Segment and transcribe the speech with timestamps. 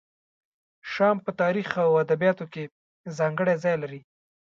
[0.91, 2.63] شام په تاریخ او ادبیاتو کې
[3.17, 4.01] ځانګړی ځای لري.